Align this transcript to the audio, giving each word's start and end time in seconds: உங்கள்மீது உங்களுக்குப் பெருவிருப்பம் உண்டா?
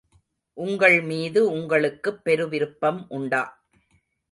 உங்கள்மீது 0.57 1.51
உங்களுக்குப் 1.51 2.21
பெருவிருப்பம் 2.25 3.05
உண்டா? 3.09 3.43